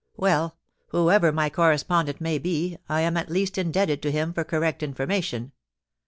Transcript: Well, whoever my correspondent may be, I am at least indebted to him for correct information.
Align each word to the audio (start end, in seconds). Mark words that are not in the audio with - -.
Well, 0.17 0.57
whoever 0.87 1.31
my 1.31 1.51
correspondent 1.51 2.19
may 2.19 2.39
be, 2.39 2.79
I 2.89 3.01
am 3.01 3.15
at 3.17 3.29
least 3.29 3.59
indebted 3.59 4.01
to 4.01 4.11
him 4.11 4.33
for 4.33 4.43
correct 4.43 4.81
information. 4.81 5.51